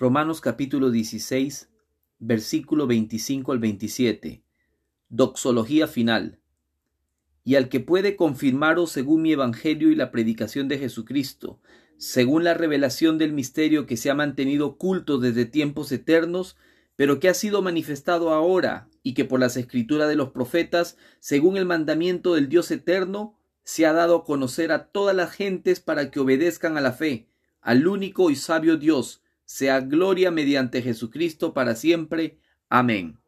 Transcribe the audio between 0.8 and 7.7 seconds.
16, versículo 25 al 27. Doxología final. Y al